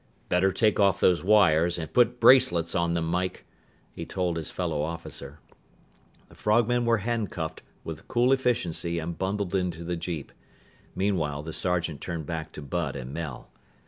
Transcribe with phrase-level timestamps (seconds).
[0.29, 3.45] "Better take off those wires and put bracelets on them, Mike,"
[3.91, 5.39] he told his fellow officer.
[6.27, 10.31] The frogmen were handcuffed with cool efficiency and bundled into the jeep.
[10.95, 13.51] Meanwhile, the sergeant turned back to Bud and Mel.